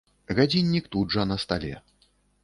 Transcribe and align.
Гадзіннік 0.37 0.87
тут 0.95 1.13
жа 1.15 1.25
на 1.31 1.37
стале. 1.43 1.73